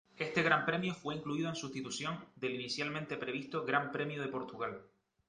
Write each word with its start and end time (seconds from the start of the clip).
Este 0.17 0.41
Gran 0.41 0.65
Premio 0.65 0.95
fue 0.95 1.13
incluido 1.13 1.47
en 1.47 1.55
sustitución 1.55 2.25
del 2.35 2.55
inicialmente 2.55 3.17
previsto 3.17 3.63
Gran 3.63 3.91
Premio 3.91 4.19
de 4.19 4.29
Portugal. 4.29 4.81